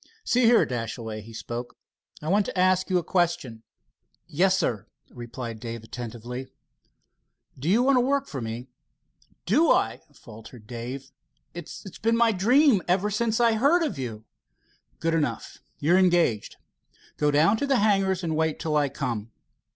[0.25, 1.77] "See here, Dashaway," he spoke,
[2.23, 3.61] "I want to ask you a question."
[4.25, 6.47] "Yes, sir," replied Dave attentively.
[7.59, 8.67] "Do you want to go to work for me?"
[9.45, 11.11] "Do I!—" faltered Dave.
[11.53, 14.25] "It's been my dream ever since I heard of you."
[14.99, 15.59] "Good enough.
[15.77, 16.55] You're engaged.
[17.17, 19.29] Go down to the hangars and wait till I come.